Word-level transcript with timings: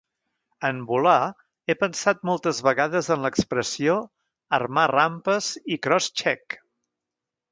En 0.67 0.77
volar, 0.91 1.17
he 1.69 1.75
pensat 1.81 2.23
moltes 2.29 2.61
vegades 2.69 3.09
en 3.17 3.27
l'expressió 3.27 3.99
"armar 4.61 4.87
rampes 4.93 5.51
i 5.77 5.81
cross 5.89 6.09
check". 6.23 6.61